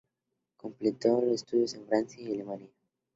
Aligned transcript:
Completó 0.57 1.21
estudios 1.31 1.75
en 1.75 1.85
Francia 1.85 2.23
y 2.27 2.33
Alemania. 2.33 2.71